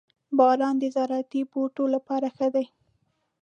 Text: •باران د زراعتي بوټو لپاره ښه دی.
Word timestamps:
•باران 0.37 0.75
د 0.79 0.83
زراعتي 0.95 1.41
بوټو 1.51 1.83
لپاره 1.95 2.27
ښه 2.35 2.47
دی. 2.55 2.65